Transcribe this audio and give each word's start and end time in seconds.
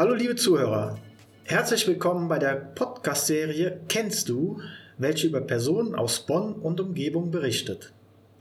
Hallo 0.00 0.14
liebe 0.14 0.34
Zuhörer, 0.34 0.96
herzlich 1.44 1.86
willkommen 1.86 2.26
bei 2.26 2.38
der 2.38 2.54
Podcast-Serie 2.54 3.82
Kennst 3.86 4.30
du, 4.30 4.58
welche 4.96 5.26
über 5.26 5.42
Personen 5.42 5.94
aus 5.94 6.20
Bonn 6.20 6.54
und 6.54 6.80
Umgebung 6.80 7.30
berichtet. 7.30 7.92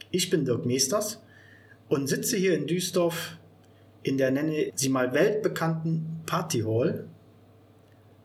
Ich 0.10 0.30
bin 0.30 0.46
Dirk 0.46 0.66
Meesters 0.66 1.22
und 1.90 2.08
sitze 2.08 2.38
hier 2.38 2.54
in 2.56 2.66
Duisdorf 2.66 3.36
in 4.04 4.18
der 4.18 4.32
nenne 4.32 4.72
sie 4.74 4.88
mal 4.88 5.14
weltbekannten 5.14 6.22
Party 6.26 6.62
Hall. 6.62 7.10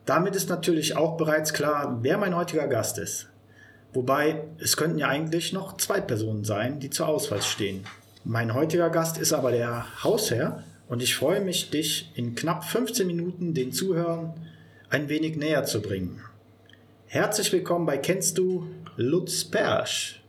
Damit 0.05 0.37
ist 0.37 0.47
natürlich 0.47 0.95
auch 0.95 1.17
bereits 1.17 1.51
klar, 1.51 1.99
wer 2.03 2.17
mein 2.17 2.37
heutiger 2.37 2.69
Gast 2.69 2.97
ist. 2.99 3.27
Wobei 3.91 4.45
es 4.59 4.77
könnten 4.77 4.97
ja 4.97 5.09
eigentlich 5.09 5.51
noch 5.51 5.75
zwei 5.75 5.99
Personen 5.99 6.45
sein, 6.45 6.79
die 6.79 6.89
zur 6.89 7.09
Auswahl 7.09 7.41
stehen. 7.41 7.83
Mein 8.23 8.53
heutiger 8.53 8.89
Gast 8.89 9.17
ist 9.17 9.33
aber 9.33 9.51
der 9.51 10.05
Hausherr 10.05 10.63
und 10.87 11.01
ich 11.01 11.15
freue 11.15 11.41
mich, 11.41 11.69
dich 11.69 12.11
in 12.15 12.35
knapp 12.35 12.63
15 12.63 13.07
Minuten 13.07 13.53
den 13.53 13.71
Zuhörern 13.71 14.33
ein 14.89 15.09
wenig 15.09 15.35
näher 15.35 15.63
zu 15.63 15.81
bringen. 15.81 16.21
Herzlich 17.07 17.51
willkommen 17.51 17.85
bei 17.85 17.97
Kennst 17.97 18.37
du 18.37 18.67
Lutz 18.95 19.45
Persch. 19.45 20.21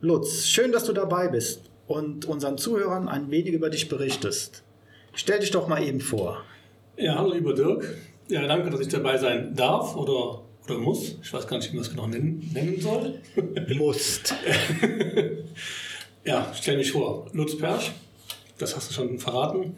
Lutz, 0.00 0.46
schön, 0.46 0.72
dass 0.72 0.84
du 0.84 0.92
dabei 0.92 1.28
bist 1.28 1.70
und 1.86 2.24
unseren 2.24 2.56
Zuhörern 2.56 3.08
ein 3.08 3.30
wenig 3.30 3.52
über 3.52 3.68
dich 3.70 3.88
berichtest. 3.88 4.62
Stell 5.12 5.40
dich 5.40 5.50
doch 5.50 5.68
mal 5.68 5.82
eben 5.82 6.00
vor. 6.00 6.44
Ja, 6.96 7.16
hallo 7.16 7.34
lieber 7.34 7.54
Dirk. 7.54 7.96
Ja, 8.28 8.46
danke, 8.46 8.70
dass 8.70 8.80
ich 8.80 8.88
dabei 8.88 9.18
sein 9.18 9.54
darf 9.54 9.96
oder, 9.96 10.42
oder 10.64 10.78
muss. 10.78 11.16
Ich 11.22 11.32
weiß 11.32 11.46
gar 11.46 11.58
nicht, 11.58 11.72
wie 11.72 11.76
man 11.76 11.84
das 11.84 11.90
genau 11.90 12.06
nennen, 12.06 12.50
nennen 12.52 12.80
soll. 12.80 13.20
Musst. 13.76 14.34
ja, 16.24 16.52
stell 16.54 16.76
mich 16.76 16.92
vor. 16.92 17.28
Lutz 17.32 17.56
Persch, 17.56 17.92
das 18.58 18.76
hast 18.76 18.90
du 18.90 18.94
schon 18.94 19.18
verraten. 19.18 19.74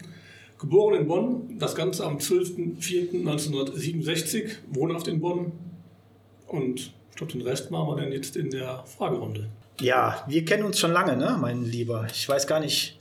Geboren 0.59 0.99
in 0.99 1.07
Bonn, 1.07 1.57
das 1.57 1.73
Ganze 1.75 2.05
am 2.05 2.17
12.04.1967, 2.17 4.51
wohnhaft 4.71 5.07
in 5.07 5.19
Bonn. 5.19 5.53
Und 6.47 6.93
ich 7.09 7.15
glaube, 7.15 7.31
den 7.31 7.41
Rest 7.41 7.71
machen 7.71 7.87
wir 7.87 7.95
dann 8.03 8.11
jetzt 8.11 8.35
in 8.35 8.51
der 8.51 8.83
Fragerunde. 8.85 9.49
Ja, 9.79 10.23
wir 10.27 10.45
kennen 10.45 10.63
uns 10.63 10.77
schon 10.77 10.91
lange, 10.91 11.17
ne, 11.17 11.35
mein 11.39 11.63
Lieber. 11.63 12.05
Ich 12.11 12.29
weiß 12.29 12.45
gar 12.45 12.59
nicht, 12.59 12.99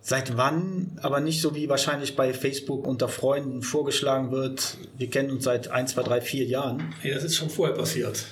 seit 0.00 0.38
wann, 0.38 0.98
aber 1.02 1.20
nicht 1.20 1.42
so 1.42 1.54
wie 1.54 1.68
wahrscheinlich 1.68 2.16
bei 2.16 2.32
Facebook 2.32 2.86
unter 2.86 3.08
Freunden 3.08 3.60
vorgeschlagen 3.62 4.30
wird. 4.30 4.78
Wir 4.96 5.10
kennen 5.10 5.30
uns 5.30 5.44
seit 5.44 5.68
1, 5.68 5.92
2, 5.92 6.02
3, 6.02 6.22
4 6.22 6.46
Jahren. 6.46 6.94
Hey, 7.00 7.12
das 7.12 7.24
ist 7.24 7.36
schon 7.36 7.50
vorher 7.50 7.76
passiert. 7.76 8.24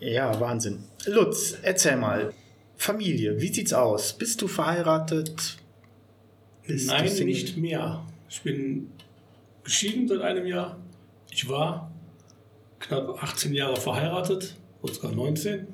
Ja, 0.00 0.40
Wahnsinn. 0.40 0.82
Lutz, 1.06 1.54
erzähl 1.62 1.96
mal. 1.96 2.34
Familie, 2.76 3.40
wie 3.40 3.52
sieht's 3.52 3.72
aus? 3.72 4.14
Bist 4.14 4.42
du 4.42 4.48
verheiratet? 4.48 5.58
Bist 6.66 6.86
Nein, 6.86 7.12
nicht 7.24 7.56
mehr. 7.56 8.04
Ich 8.28 8.42
bin 8.42 8.90
geschieden 9.64 10.08
seit 10.08 10.20
einem 10.20 10.46
Jahr. 10.46 10.78
Ich 11.30 11.48
war 11.48 11.90
knapp 12.78 13.22
18 13.22 13.52
Jahre 13.52 13.76
verheiratet, 13.76 14.56
oder 14.82 14.94
sogar 14.94 15.12
19. 15.12 15.66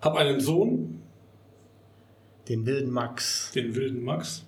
Hab 0.00 0.16
einen 0.16 0.40
Sohn. 0.40 1.02
Den 2.48 2.66
wilden 2.66 2.90
Max. 2.90 3.52
Den 3.54 3.74
wilden 3.74 4.02
Max. 4.02 4.44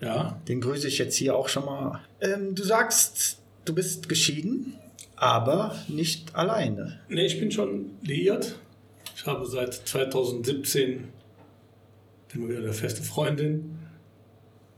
Ja. 0.00 0.40
Den 0.48 0.60
grüße 0.60 0.88
ich 0.88 0.98
jetzt 0.98 1.16
hier 1.16 1.36
auch 1.36 1.48
schon 1.48 1.64
mal. 1.64 2.02
Ähm, 2.20 2.54
du 2.54 2.64
sagst, 2.64 3.38
du 3.64 3.74
bist 3.74 4.08
geschieden, 4.08 4.74
aber 5.16 5.76
nicht 5.88 6.34
alleine. 6.34 7.00
Nee, 7.08 7.26
ich 7.26 7.38
bin 7.38 7.50
schon 7.50 7.90
liiert. 8.02 8.56
Ich 9.14 9.26
habe 9.26 9.46
seit 9.46 9.74
2017 9.74 11.08
bin 12.32 12.48
wieder 12.48 12.58
eine 12.58 12.72
feste 12.72 13.02
Freundin. 13.02 13.75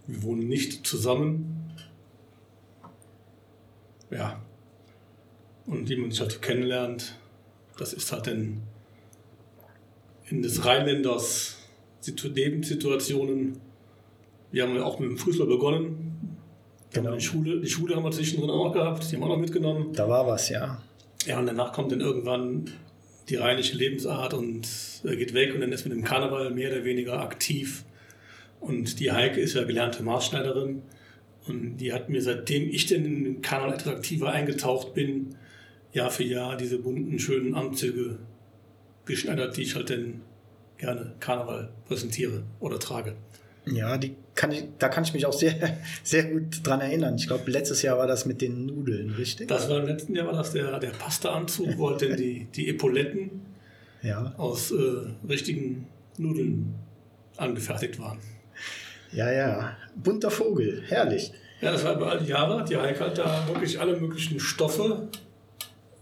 Wir 0.09 0.23
wohnen 0.23 0.49
nicht 0.49 0.87
zusammen. 0.87 1.71
Ja. 4.11 4.43
Und 5.67 5.89
wie 5.89 5.97
man 5.97 6.11
sich 6.11 6.21
halt 6.21 6.41
kennenlernt, 6.41 7.15
das 7.77 7.93
ist 7.93 8.11
halt 8.11 8.27
dann 8.27 8.63
in 10.31 10.43
des 10.43 10.65
Rheinländers 10.65 11.57
Lebenssituationen. 12.23 13.61
Wir 14.51 14.63
haben 14.63 14.75
ja 14.75 14.83
auch 14.83 14.99
mit 14.99 15.11
dem 15.11 15.19
Fußball 15.19 15.47
begonnen. 15.47 16.39
Genau. 16.91 17.15
Die 17.15 17.21
Schule, 17.21 17.61
die 17.61 17.69
Schule 17.69 17.95
haben 17.95 18.05
wir 18.05 18.11
zwischendrin 18.11 18.49
auch 18.49 18.73
gehabt, 18.73 19.11
die 19.11 19.15
haben 19.15 19.21
wir 19.21 19.27
auch 19.27 19.37
noch 19.37 19.39
mitgenommen. 19.39 19.93
Da 19.93 20.09
war 20.09 20.27
was, 20.27 20.49
ja. 20.49 20.83
Ja, 21.27 21.39
und 21.39 21.45
danach 21.45 21.75
kommt 21.75 21.93
dann 21.93 22.01
irgendwann 22.01 22.71
die 23.29 23.37
rheinische 23.37 23.77
Lebensart 23.77 24.33
und 24.33 24.67
er 25.05 25.17
geht 25.17 25.35
weg 25.35 25.55
und 25.55 25.61
dann 25.61 25.71
ist 25.71 25.85
mit 25.85 25.93
dem 25.93 26.03
Karneval 26.03 26.51
mehr 26.55 26.73
oder 26.73 26.85
weniger 26.85 27.21
aktiv. 27.21 27.85
Und 28.61 29.01
die 29.01 29.13
Heike 29.13 29.41
ist 29.41 29.55
ja 29.55 29.65
gelernte 29.65 30.03
Maßschneiderin 30.03 30.83
und 31.47 31.77
die 31.79 31.93
hat 31.93 32.09
mir, 32.09 32.21
seitdem 32.23 32.69
ich 32.69 32.87
denn 32.87 33.05
in 33.05 33.25
den 33.25 33.43
Karneval 33.43 33.75
etwas 33.75 33.95
aktiver 33.95 34.33
eingetaucht 34.33 34.95
bin, 34.95 35.37
Jahr 35.93 36.11
für 36.11 36.25
Jahr 36.25 36.57
diese 36.57 36.79
bunten, 36.79 37.19
schönen 37.19 37.55
Anzüge 37.55 38.19
geschneidert, 39.07 39.57
die 39.57 39.63
ich 39.63 39.75
halt 39.75 39.91
dann 39.91 40.21
gerne 40.77 41.15
Karneval 41.21 41.71
präsentiere 41.87 42.43
oder 42.61 42.79
trage. 42.79 43.15
Ja, 43.67 43.99
die 43.99 44.15
kann 44.35 44.53
ich, 44.53 44.65
da 44.79 44.89
kann 44.89 45.05
ich 45.05 45.13
mich 45.13 45.27
auch 45.27 45.33
sehr, 45.33 45.79
sehr 46.03 46.25
gut 46.25 46.67
dran 46.67 46.81
erinnern. 46.81 47.17
Ich 47.17 47.27
glaube, 47.27 47.51
letztes 47.51 47.83
Jahr 47.83 47.99
war 47.99 48.07
das 48.07 48.27
mit 48.27 48.41
den 48.41 48.67
Nudeln, 48.67 49.11
richtig? 49.11 49.49
Das 49.49 49.69
war 49.69 49.81
im 49.81 49.87
letzten 49.87 50.15
Jahr 50.15 50.27
war 50.27 50.35
das 50.35 50.53
der, 50.53 50.79
der 50.79 50.91
Pasta-Anzug, 50.91 51.77
wo 51.77 51.91
halt 51.91 52.03
die, 52.19 52.47
die 52.55 52.69
Epauletten 52.69 53.31
ja. 54.03 54.35
aus 54.37 54.71
äh, 54.71 54.77
richtigen 55.29 55.87
Nudeln 56.19 56.75
angefertigt 57.37 57.99
waren. 57.99 58.19
Ja, 59.13 59.31
ja. 59.31 59.77
Bunter 59.97 60.31
Vogel, 60.31 60.83
herrlich. 60.87 61.33
Ja, 61.61 61.73
das 61.73 61.85
war 61.85 61.97
über 61.97 62.11
all 62.11 62.21
die 62.21 62.29
Jahre. 62.29 62.65
Die 62.65 62.77
Heike 62.77 63.01
hat 63.01 63.19
da 63.19 63.47
wirklich 63.49 63.81
alle 63.81 63.99
möglichen 63.99 64.39
Stoffe, 64.39 65.09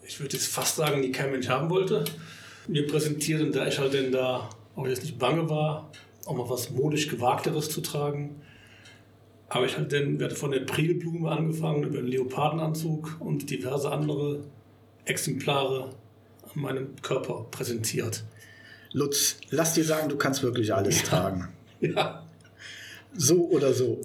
ich 0.07 0.21
würde 0.21 0.37
jetzt 0.37 0.49
fast 0.49 0.77
sagen, 0.77 1.03
die 1.03 1.11
kein 1.11 1.31
Mensch 1.31 1.49
haben 1.49 1.71
wollte, 1.71 2.05
mir 2.69 2.87
präsentiert 2.87 3.43
und 3.43 3.55
da 3.55 3.67
ich 3.67 3.79
halt 3.79 3.93
denn 3.93 4.13
da 4.13 4.49
auch 4.75 4.87
jetzt 4.87 5.03
nicht 5.03 5.19
bange 5.19 5.49
war, 5.49 5.91
auch 6.27 6.37
mal 6.37 6.49
was 6.49 6.71
modisch 6.71 7.09
Gewagteres 7.09 7.71
zu 7.71 7.81
tragen, 7.81 8.41
habe 9.49 9.67
ich 9.67 9.77
halt 9.77 9.93
dann 9.93 10.31
von 10.31 10.51
der 10.51 10.61
Prilblume 10.61 11.31
angefangen, 11.31 11.85
über 11.85 11.99
den 11.99 12.09
Leopardenanzug 12.09 13.17
und 13.21 13.49
diverse 13.51 13.91
andere 13.91 14.45
Exemplare 15.05 15.91
an 16.43 16.61
meinem 16.61 16.97
Körper 17.03 17.47
präsentiert. 17.51 18.25
Lutz, 18.93 19.37
lass 19.51 19.75
dir 19.75 19.85
sagen, 19.85 20.09
du 20.09 20.17
kannst 20.17 20.43
wirklich 20.43 20.75
alles 20.75 21.03
ja. 21.03 21.09
tragen. 21.09 21.49
Ja. 21.79 22.26
So 23.17 23.49
oder 23.49 23.73
so. 23.73 24.01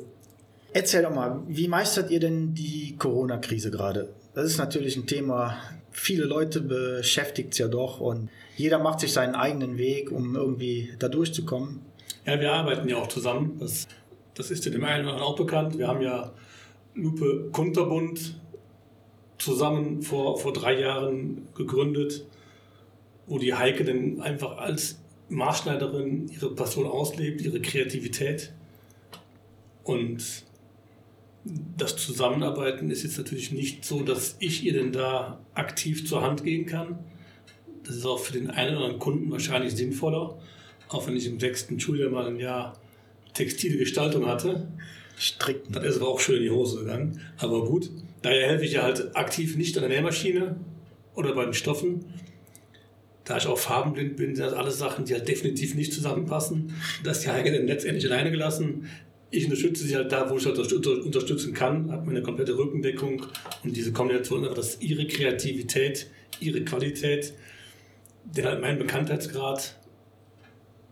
Erzähl 0.74 1.04
doch 1.04 1.14
mal, 1.14 1.42
wie 1.48 1.68
meistert 1.68 2.12
ihr 2.12 2.20
denn 2.20 2.54
die 2.54 2.96
Corona-Krise 2.98 3.72
gerade? 3.72 4.14
Das 4.34 4.46
ist 4.46 4.58
natürlich 4.58 4.96
ein 4.96 5.06
Thema, 5.06 5.58
viele 5.92 6.24
Leute 6.24 6.62
beschäftigt 6.62 7.54
es 7.54 7.58
ja 7.58 7.68
doch 7.68 8.00
und 8.00 8.30
jeder 8.56 8.80
macht 8.80 9.02
sich 9.02 9.12
seinen 9.12 9.36
eigenen 9.36 9.78
Weg, 9.78 10.12
um 10.12 10.36
irgendwie 10.36 10.94
da 11.00 11.10
durchzukommen. 11.10 11.82
Ja, 12.26 12.40
wir 12.40 12.54
arbeiten 12.54 12.88
ja 12.88 12.98
auch 12.98 13.08
zusammen. 13.08 13.58
Das, 13.60 13.88
das 14.36 14.52
ist 14.52 14.64
ja 14.66 14.72
dem 14.72 14.84
einen 14.84 15.06
oder 15.06 15.16
anderen 15.16 15.34
auch 15.34 15.36
bekannt. 15.36 15.78
Wir 15.78 15.88
haben 15.88 16.02
ja 16.02 16.32
Lupe 16.96 17.50
Kunterbund 17.52 18.40
zusammen 19.38 20.02
vor, 20.02 20.38
vor 20.38 20.54
drei 20.54 20.80
Jahren 20.80 21.48
gegründet, 21.56 22.26
wo 23.28 23.40
die 23.40 23.54
Heike 23.54 23.84
dann 23.84 24.22
einfach 24.22 24.58
als 24.58 25.00
Maßschneiderin 25.30 26.30
ihre 26.30 26.54
Passion 26.54 26.86
auslebt, 26.86 27.42
ihre 27.42 27.62
Kreativität. 27.62 28.54
Und 29.92 30.46
das 31.78 31.98
Zusammenarbeiten 31.98 32.90
ist 32.90 33.04
jetzt 33.04 33.18
natürlich 33.18 33.52
nicht 33.52 33.84
so, 33.84 34.04
dass 34.04 34.38
ich 34.40 34.64
ihr 34.64 34.72
denn 34.72 34.94
da 34.94 35.42
aktiv 35.54 36.08
zur 36.08 36.22
Hand 36.22 36.46
gehen 36.46 36.66
kann. 36.66 37.00
Das 37.84 37.98
ist 37.98 38.06
auch 38.06 38.20
für 38.20 38.32
den 38.32 38.50
einen 38.50 38.76
oder 38.76 38.86
anderen 38.86 39.00
Kunden 39.00 39.32
wahrscheinlich 39.32 39.76
sinnvoller, 39.76 40.40
auch 40.88 41.08
wenn 41.08 41.18
ich 41.18 41.26
im 41.26 41.42
sechsten 41.42 41.78
Schuljahr 41.78 42.10
mal 42.10 42.28
ein 42.28 42.40
Jahr 42.40 42.80
textile 43.34 43.78
Gestaltung 43.78 44.28
hatte. 44.28 44.72
Stricken. 45.18 45.74
Das 45.74 45.84
ist 45.84 45.98
aber 45.98 46.08
auch 46.08 46.22
schön 46.22 46.38
in 46.38 46.44
die 46.44 46.52
Hose 46.52 46.80
gegangen. 46.80 47.20
Aber 47.38 47.66
gut, 47.66 47.90
daher 48.22 48.48
helfe 48.48 48.64
ich 48.64 48.74
ja 48.74 48.84
halt 48.84 49.14
aktiv 49.18 49.58
nicht 49.58 49.78
an 49.78 49.90
der 49.90 49.98
Nähmaschine 49.98 50.56
oder 51.16 51.36
bei 51.36 51.44
den 51.44 51.54
Stoffen. 51.54 52.06
Da 53.26 53.38
ich 53.38 53.48
auch 53.48 53.58
farbenblind 53.58 54.16
bin, 54.16 54.36
sind 54.36 54.46
das 54.46 54.54
alles 54.54 54.80
Sachen, 54.80 55.04
die 55.04 55.14
halt 55.14 55.28
definitiv 55.28 55.76
nicht 55.76 55.92
zusammenpassen. 55.92 56.76
Das 57.04 57.20
ist 57.20 57.28
dann 57.28 57.68
letztendlich 57.68 58.10
alleine 58.10 58.32
gelassen 58.32 58.88
ich 59.32 59.46
unterstütze 59.46 59.86
sie 59.86 59.96
halt 59.96 60.12
da, 60.12 60.30
wo 60.30 60.38
ich 60.38 60.46
halt 60.46 60.58
unterstützen 60.60 61.54
kann, 61.54 61.92
habe 61.92 62.06
meine 62.06 62.22
komplette 62.22 62.58
Rückendeckung 62.58 63.26
und 63.64 63.76
diese 63.76 63.94
Kombination, 63.94 64.44
dass 64.44 64.82
ihre 64.82 65.08
Kreativität, 65.08 66.08
ihre 66.42 66.62
Qualität, 66.64 67.34
der 68.26 68.46
halt 68.46 68.62
mein 68.62 68.78
Bekanntheitsgrad, 68.78 69.78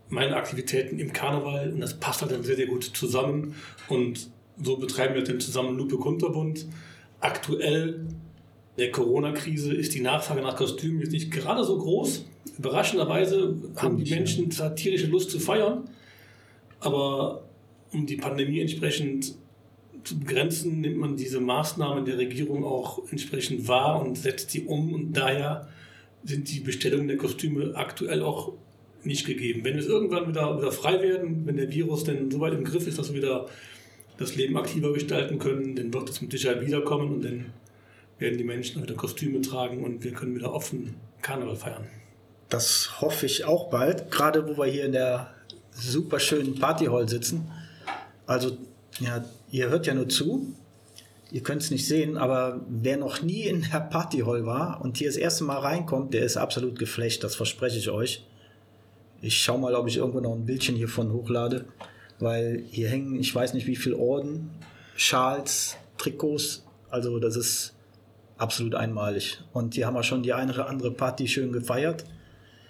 meine 0.08 0.36
Aktivitäten 0.36 0.98
im 0.98 1.12
Karneval 1.12 1.70
und 1.72 1.80
das 1.80 2.00
passt 2.00 2.22
halt 2.22 2.32
dann 2.32 2.42
sehr, 2.42 2.56
sehr 2.56 2.66
gut 2.66 2.84
zusammen 2.84 3.54
und 3.88 4.30
so 4.62 4.76
betreiben 4.78 5.14
wir 5.14 5.22
dann 5.22 5.38
zusammen 5.40 5.76
Lupe 5.76 5.96
Kunterbund. 5.96 6.66
Aktuell 7.20 8.06
der 8.78 8.90
Corona-Krise 8.90 9.74
ist 9.74 9.94
die 9.94 10.00
Nachfrage 10.00 10.40
nach 10.40 10.56
Kostümen 10.56 11.00
jetzt 11.00 11.12
nicht 11.12 11.30
gerade 11.30 11.62
so 11.64 11.78
groß. 11.78 12.24
Überraschenderweise 12.58 13.54
haben 13.76 14.02
die 14.02 14.10
Menschen 14.10 14.50
zwar 14.50 14.74
tierische 14.74 15.06
Lust 15.06 15.30
zu 15.30 15.38
feiern, 15.38 15.88
aber 16.80 17.49
um 17.92 18.06
die 18.06 18.16
Pandemie 18.16 18.60
entsprechend 18.60 19.34
zu 20.04 20.18
begrenzen, 20.18 20.80
nimmt 20.80 20.96
man 20.96 21.16
diese 21.16 21.40
Maßnahmen 21.40 22.04
der 22.04 22.18
Regierung 22.18 22.64
auch 22.64 23.00
entsprechend 23.10 23.68
wahr 23.68 24.00
und 24.00 24.16
setzt 24.16 24.50
sie 24.50 24.64
um. 24.64 24.94
Und 24.94 25.12
daher 25.12 25.68
sind 26.24 26.50
die 26.50 26.60
Bestellungen 26.60 27.08
der 27.08 27.16
Kostüme 27.16 27.72
aktuell 27.74 28.22
auch 28.22 28.52
nicht 29.02 29.26
gegeben. 29.26 29.64
Wenn 29.64 29.78
es 29.78 29.86
irgendwann 29.86 30.28
wieder, 30.28 30.58
wieder 30.58 30.72
frei 30.72 31.00
werden, 31.02 31.46
wenn 31.46 31.56
der 31.56 31.70
Virus 31.70 32.04
denn 32.04 32.30
so 32.30 32.40
weit 32.40 32.54
im 32.54 32.64
Griff 32.64 32.86
ist, 32.86 32.98
dass 32.98 33.12
wir 33.12 33.22
wieder 33.22 33.46
das 34.18 34.36
Leben 34.36 34.56
aktiver 34.56 34.92
gestalten 34.92 35.38
können, 35.38 35.74
dann 35.74 35.92
wird 35.92 36.10
es 36.10 36.20
mit 36.20 36.30
Sicherheit 36.30 36.64
wiederkommen 36.64 37.14
und 37.14 37.24
dann 37.24 37.46
werden 38.18 38.36
die 38.36 38.44
Menschen 38.44 38.82
wieder 38.82 38.94
Kostüme 38.94 39.40
tragen 39.40 39.82
und 39.82 40.04
wir 40.04 40.12
können 40.12 40.34
wieder 40.34 40.52
offen 40.52 40.94
Karneval 41.22 41.56
feiern. 41.56 41.86
Das 42.50 43.00
hoffe 43.00 43.26
ich 43.26 43.44
auch 43.44 43.70
bald, 43.70 44.10
gerade 44.10 44.46
wo 44.46 44.58
wir 44.58 44.70
hier 44.70 44.84
in 44.84 44.92
der 44.92 45.32
super 45.72 46.20
schönen 46.20 46.58
Partyhall 46.58 47.08
sitzen. 47.08 47.50
Also, 48.30 48.56
ja, 49.00 49.24
ihr 49.50 49.70
hört 49.70 49.88
ja 49.88 49.94
nur 49.94 50.08
zu. 50.08 50.54
Ihr 51.32 51.42
könnt 51.42 51.62
es 51.62 51.72
nicht 51.72 51.84
sehen, 51.84 52.16
aber 52.16 52.60
wer 52.68 52.96
noch 52.96 53.22
nie 53.22 53.42
in 53.42 53.66
der 53.72 53.80
Partyhall 53.80 54.46
war 54.46 54.80
und 54.82 54.98
hier 54.98 55.08
das 55.08 55.16
erste 55.16 55.42
Mal 55.42 55.58
reinkommt, 55.58 56.14
der 56.14 56.22
ist 56.22 56.36
absolut 56.36 56.78
geflecht, 56.78 57.24
das 57.24 57.34
verspreche 57.34 57.78
ich 57.78 57.90
euch. 57.90 58.24
Ich 59.20 59.42
schaue 59.42 59.58
mal, 59.58 59.74
ob 59.74 59.88
ich 59.88 59.96
irgendwo 59.96 60.20
noch 60.20 60.32
ein 60.32 60.46
Bildchen 60.46 60.76
hiervon 60.76 61.12
hochlade, 61.12 61.64
weil 62.20 62.62
hier 62.70 62.88
hängen, 62.88 63.18
ich 63.18 63.34
weiß 63.34 63.52
nicht 63.52 63.66
wie 63.66 63.74
viele 63.74 63.96
Orden, 63.96 64.50
Schals, 64.94 65.76
Trikots, 65.98 66.64
also 66.88 67.18
das 67.18 67.34
ist 67.34 67.74
absolut 68.38 68.76
einmalig. 68.76 69.40
Und 69.52 69.74
hier 69.74 69.88
haben 69.88 69.94
wir 69.94 70.04
schon 70.04 70.22
die 70.22 70.34
eine 70.34 70.52
oder 70.52 70.68
andere 70.68 70.92
Party 70.92 71.26
schön 71.26 71.50
gefeiert. 71.50 72.04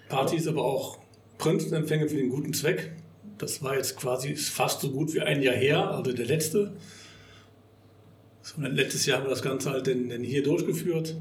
Party 0.09 0.37
ist 0.37 0.47
aber 0.47 0.65
auch 0.65 0.97
Prinzenempfänge 1.37 2.09
für 2.09 2.15
den 2.15 2.29
guten 2.29 2.51
Zweck. 2.51 2.93
Das 3.41 3.63
war 3.63 3.75
jetzt 3.75 3.97
quasi 3.97 4.35
fast 4.35 4.81
so 4.81 4.91
gut 4.91 5.15
wie 5.15 5.21
ein 5.21 5.41
Jahr 5.41 5.55
her, 5.55 5.89
also 5.89 6.13
der 6.13 6.27
letzte. 6.27 6.73
So, 8.43 8.61
letztes 8.61 9.07
Jahr 9.07 9.17
haben 9.17 9.25
wir 9.25 9.31
das 9.31 9.41
Ganze 9.41 9.71
halt 9.71 9.87
denn, 9.87 10.09
denn 10.09 10.23
hier 10.23 10.43
durchgeführt 10.43 11.15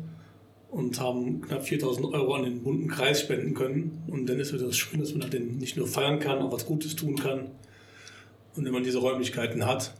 und 0.70 1.00
haben 1.00 1.40
knapp 1.40 1.64
4000 1.64 2.12
Euro 2.12 2.34
an 2.34 2.44
den 2.44 2.62
bunten 2.62 2.88
Kreis 2.88 3.20
spenden 3.20 3.54
können. 3.54 4.02
Und 4.06 4.26
dann 4.28 4.38
ist 4.38 4.52
es 4.52 4.62
das 4.62 4.76
schön, 4.76 5.00
dass 5.00 5.12
man 5.12 5.22
halt 5.22 5.58
nicht 5.58 5.78
nur 5.78 5.86
feiern 5.86 6.20
kann, 6.20 6.40
auch 6.40 6.52
was 6.52 6.66
Gutes 6.66 6.94
tun 6.94 7.16
kann. 7.16 7.50
Und 8.54 8.66
wenn 8.66 8.72
man 8.72 8.84
diese 8.84 8.98
Räumlichkeiten 8.98 9.64
hat. 9.64 9.94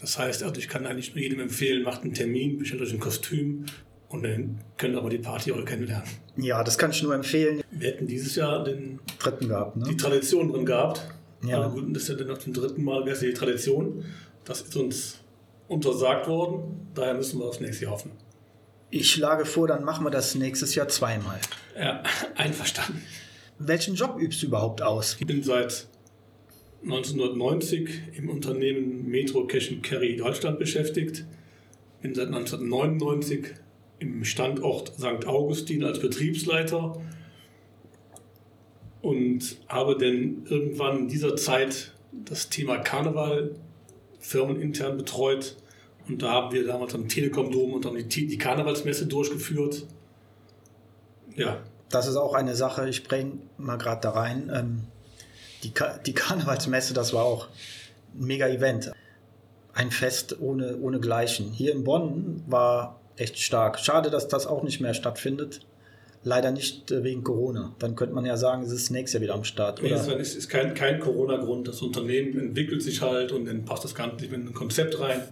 Das 0.00 0.18
heißt, 0.18 0.42
also 0.44 0.58
ich 0.58 0.68
kann 0.68 0.86
eigentlich 0.86 1.14
nur 1.14 1.22
jedem 1.22 1.40
empfehlen, 1.40 1.82
macht 1.82 2.04
einen 2.04 2.14
Termin, 2.14 2.58
bestellt 2.58 2.80
euch 2.80 2.92
ein 2.92 3.00
Kostüm 3.00 3.66
und 4.08 4.22
dann 4.22 4.60
könnt 4.78 4.94
ihr 4.94 4.98
aber 4.98 5.10
die 5.10 5.18
Party 5.18 5.52
auch 5.52 5.62
kennenlernen. 5.64 6.08
Ja, 6.36 6.64
das 6.64 6.78
kann 6.78 6.92
ich 6.92 7.02
nur 7.02 7.14
empfehlen. 7.14 7.62
Wir 7.70 7.88
hätten 7.88 8.06
dieses 8.06 8.36
Jahr 8.36 8.64
den, 8.64 9.00
dritten 9.18 9.48
gehabt, 9.48 9.76
ne? 9.76 9.86
die 9.90 9.96
Tradition 9.96 10.52
drin 10.52 10.64
gehabt. 10.64 11.02
Ja. 11.48 11.62
Aber 11.62 11.70
gut, 11.70 11.94
das 11.94 12.04
ist 12.04 12.08
ja 12.10 12.14
dann 12.14 12.28
noch 12.28 12.38
zum 12.38 12.52
dritten 12.52 12.82
Mal 12.84 13.04
die 13.04 13.32
Tradition. 13.32 14.04
Das 14.44 14.62
ist 14.62 14.76
uns 14.76 15.18
untersagt 15.68 16.28
worden. 16.28 16.88
Daher 16.94 17.14
müssen 17.14 17.38
wir 17.38 17.46
aufs 17.46 17.60
nächste 17.60 17.84
Jahr 17.84 17.94
hoffen. 17.94 18.10
Ich 18.90 19.10
schlage 19.10 19.44
vor, 19.44 19.68
dann 19.68 19.84
machen 19.84 20.04
wir 20.04 20.10
das 20.10 20.34
nächstes 20.34 20.74
Jahr 20.74 20.88
zweimal. 20.88 21.38
Ja, 21.78 22.02
einverstanden. 22.36 23.02
Welchen 23.58 23.94
Job 23.94 24.18
übst 24.18 24.42
du 24.42 24.46
überhaupt 24.46 24.82
aus? 24.82 25.16
Ich 25.18 25.26
bin 25.26 25.42
seit 25.42 25.86
1990 26.84 27.90
im 28.16 28.30
Unternehmen 28.30 29.08
Metro 29.08 29.46
Cash 29.46 29.74
Carry 29.82 30.16
Deutschland 30.16 30.58
beschäftigt. 30.58 31.24
Bin 32.00 32.14
seit 32.14 32.28
1999 32.28 33.54
im 33.98 34.24
Standort 34.24 34.94
St. 34.94 35.26
Augustin 35.26 35.84
als 35.84 35.98
Betriebsleiter 35.98 37.00
und 39.02 39.58
habe 39.68 39.96
dann 39.96 40.46
irgendwann 40.48 40.98
in 41.00 41.08
dieser 41.08 41.36
Zeit 41.36 41.92
das 42.12 42.48
Thema 42.48 42.78
Karneval 42.78 43.54
firmenintern 44.20 44.96
betreut. 44.96 45.56
Und 46.08 46.22
da 46.22 46.30
haben 46.32 46.52
wir 46.52 46.66
damals 46.66 46.94
am 46.94 47.08
Telekom-Dom 47.08 47.74
und 47.74 47.84
dann 47.84 47.94
die, 48.08 48.26
die 48.26 48.38
Karnevalsmesse 48.38 49.06
durchgeführt. 49.06 49.86
Ja. 51.36 51.62
Das 51.90 52.06
ist 52.06 52.16
auch 52.16 52.34
eine 52.34 52.54
Sache, 52.54 52.88
ich 52.88 53.04
bringe 53.04 53.38
mal 53.56 53.76
gerade 53.76 54.00
da 54.02 54.10
rein. 54.10 54.50
Ähm, 54.54 54.84
die, 55.62 55.70
Ka 55.70 55.98
die 55.98 56.14
Karnevalsmesse, 56.14 56.94
das 56.94 57.12
war 57.12 57.24
auch 57.24 57.48
ein 58.14 58.26
Mega-Event. 58.26 58.92
Ein 59.72 59.90
Fest 59.90 60.36
ohne, 60.40 60.76
ohne 60.78 60.98
Gleichen. 60.98 61.52
Hier 61.52 61.72
in 61.72 61.84
Bonn 61.84 62.42
war 62.46 63.00
echt 63.16 63.38
stark. 63.38 63.78
Schade, 63.78 64.10
dass 64.10 64.28
das 64.28 64.46
auch 64.46 64.62
nicht 64.62 64.80
mehr 64.80 64.94
stattfindet. 64.94 65.60
Leider 66.24 66.50
nicht 66.50 66.90
äh, 66.90 67.04
wegen 67.04 67.22
Corona. 67.22 67.74
Dann 67.78 67.94
könnte 67.94 68.14
man 68.14 68.24
ja 68.26 68.36
sagen, 68.36 68.62
es 68.62 68.72
ist 68.72 68.90
nächstes 68.90 69.14
Jahr 69.14 69.22
wieder 69.22 69.34
am 69.34 69.44
Start. 69.44 69.82
Oder? 69.82 70.02
Nee, 70.02 70.14
es 70.14 70.34
ist 70.34 70.48
kein, 70.48 70.74
kein 70.74 71.00
Corona-Grund. 71.00 71.68
Das 71.68 71.80
Unternehmen 71.80 72.38
entwickelt 72.38 72.82
sich 72.82 73.00
halt 73.02 73.32
und 73.32 73.46
dann 73.46 73.64
passt 73.64 73.84
das 73.84 73.94
Ganze 73.94 74.16
nicht 74.16 74.32
in 74.32 74.48
ein 74.48 74.54
Konzept 74.54 74.98
rein. 75.00 75.22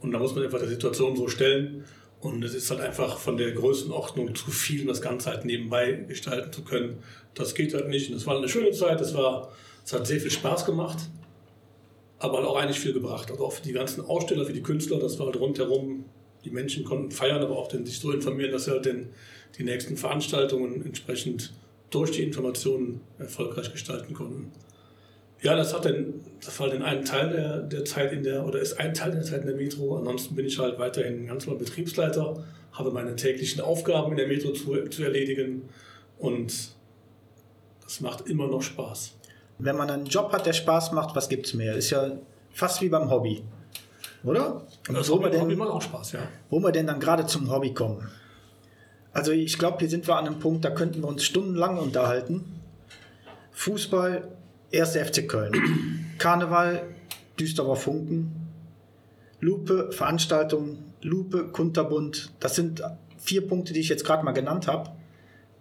Und 0.00 0.12
da 0.12 0.18
muss 0.18 0.34
man 0.34 0.44
einfach 0.44 0.58
der 0.58 0.68
Situation 0.68 1.16
so 1.16 1.28
stellen. 1.28 1.84
Und 2.20 2.42
es 2.44 2.54
ist 2.54 2.70
halt 2.70 2.80
einfach 2.80 3.18
von 3.18 3.36
der 3.36 3.52
Größenordnung 3.52 4.34
zu 4.34 4.50
viel, 4.50 4.82
um 4.82 4.88
das 4.88 5.02
Ganze 5.02 5.30
halt 5.30 5.44
nebenbei 5.44 5.92
gestalten 6.08 6.52
zu 6.52 6.62
können. 6.62 6.98
Das 7.34 7.54
geht 7.54 7.74
halt 7.74 7.88
nicht. 7.88 8.10
Und 8.10 8.16
es 8.16 8.26
war 8.26 8.36
eine 8.36 8.48
schöne 8.48 8.70
Zeit. 8.72 9.00
Es, 9.00 9.14
war, 9.14 9.50
es 9.84 9.92
hat 9.92 10.06
sehr 10.06 10.20
viel 10.20 10.30
Spaß 10.30 10.66
gemacht. 10.66 10.98
Aber 12.18 12.38
halt 12.38 12.46
auch 12.46 12.56
eigentlich 12.56 12.80
viel 12.80 12.92
gebracht. 12.92 13.30
Also 13.30 13.44
auch 13.44 13.52
für 13.52 13.62
die 13.62 13.72
ganzen 13.72 14.04
Aussteller, 14.04 14.44
für 14.44 14.52
die 14.52 14.62
Künstler, 14.62 14.98
das 14.98 15.18
war 15.18 15.26
halt 15.26 15.36
rundherum 15.36 16.04
die 16.44 16.50
Menschen 16.50 16.84
konnten 16.84 17.10
feiern, 17.10 17.42
aber 17.42 17.56
auch 17.56 17.70
sich 17.70 17.98
so 17.98 18.12
informieren, 18.12 18.52
dass 18.52 18.66
sie 18.66 18.70
halt 18.70 18.84
den, 18.84 19.10
die 19.58 19.64
nächsten 19.64 19.96
Veranstaltungen 19.96 20.84
entsprechend 20.84 21.52
durch 21.90 22.10
die 22.10 22.22
Informationen 22.22 23.00
erfolgreich 23.18 23.70
gestalten 23.72 24.14
konnten. 24.14 24.50
Ja, 25.42 25.54
das 25.54 25.74
hat 25.74 25.84
den, 25.84 26.20
das 26.42 26.58
war 26.58 26.70
den 26.70 26.82
einen 26.82 27.04
Teil 27.04 27.30
der, 27.30 27.58
der 27.60 27.84
Zeit 27.84 28.12
in 28.12 28.22
der, 28.22 28.46
oder 28.46 28.60
ist 28.60 28.80
ein 28.80 28.94
Teil 28.94 29.12
der 29.12 29.22
Zeit 29.22 29.42
in 29.42 29.46
der 29.46 29.56
Metro. 29.56 29.96
Ansonsten 29.98 30.34
bin 30.34 30.46
ich 30.46 30.58
halt 30.58 30.78
weiterhin 30.78 31.26
ganz 31.26 31.46
normal 31.46 31.62
Betriebsleiter, 31.62 32.42
habe 32.72 32.90
meine 32.90 33.14
täglichen 33.14 33.60
Aufgaben 33.60 34.12
in 34.12 34.16
der 34.16 34.26
Metro 34.26 34.52
zu, 34.52 34.74
zu 34.88 35.04
erledigen 35.04 35.68
und 36.18 36.74
das 37.82 38.00
macht 38.00 38.26
immer 38.26 38.48
noch 38.48 38.62
Spaß. 38.62 39.12
Wenn 39.58 39.76
man 39.76 39.90
einen 39.90 40.06
Job 40.06 40.32
hat, 40.32 40.46
der 40.46 40.54
Spaß 40.54 40.92
macht, 40.92 41.14
was 41.14 41.28
gibt 41.28 41.46
es 41.46 41.54
mehr? 41.54 41.76
Ist 41.76 41.90
ja 41.90 42.12
fast 42.52 42.80
wie 42.80 42.88
beim 42.88 43.10
Hobby. 43.10 43.42
Oder? 44.24 44.62
Und 44.88 44.94
das 44.96 45.08
wo 45.08 45.14
Hobby, 45.14 45.24
wir 45.24 45.30
denn, 45.30 45.40
Hobby 45.42 45.56
macht 45.56 45.70
auch 45.70 45.82
Spaß, 45.82 46.12
ja. 46.12 46.20
Wo 46.48 46.58
wir 46.58 46.72
denn 46.72 46.86
dann 46.86 46.98
gerade 46.98 47.26
zum 47.26 47.50
Hobby 47.50 47.74
kommen. 47.74 48.08
Also 49.14 49.30
ich 49.30 49.58
glaube, 49.58 49.78
hier 49.78 49.88
sind 49.88 50.06
wir 50.08 50.16
an 50.16 50.26
einem 50.26 50.40
Punkt, 50.40 50.64
da 50.64 50.70
könnten 50.70 51.00
wir 51.00 51.08
uns 51.08 51.24
stundenlang 51.24 51.78
unterhalten. 51.78 52.44
Fußball, 53.52 54.28
1. 54.74 54.96
FC 54.96 55.28
Köln. 55.28 55.54
Karneval, 56.18 56.82
düsterer 57.38 57.76
Funken. 57.76 58.50
Lupe, 59.40 59.92
Veranstaltung, 59.92 60.78
Lupe, 61.00 61.48
Kunterbund. 61.48 62.32
Das 62.40 62.56
sind 62.56 62.82
vier 63.18 63.46
Punkte, 63.46 63.72
die 63.72 63.80
ich 63.80 63.88
jetzt 63.88 64.04
gerade 64.04 64.24
mal 64.24 64.32
genannt 64.32 64.66
habe. 64.66 64.90